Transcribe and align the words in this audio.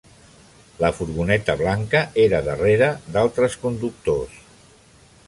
La 0.83 0.89
furgoneta 0.99 1.55
blanca 1.59 2.01
era 2.25 2.41
darrere 2.49 2.87
d'altres 3.19 3.59
conductors. 3.67 4.41